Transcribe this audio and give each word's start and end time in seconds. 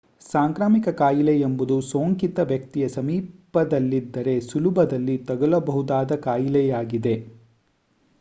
ಸಾಂಕ್ರಾಮಿಕ 0.25 0.89
ಕಾಯಿಲೆ 0.99 1.33
ಎಂಬುದು 1.39 1.75
ಸೋಂಕಿತ 1.89 2.39
ವ್ಯಕ್ತಿಯ 2.45 2.85
ಸಮೀಪದಲ್ಲಿದ್ದರೆ 2.89 4.35
ಸುಲಭದಲ್ಲಿ 4.47 5.17
ತಗಲಬಹುದಾದ 5.29 6.15
ಕಾಯಿಲೆಯಾಗಿದೆ 6.25 7.15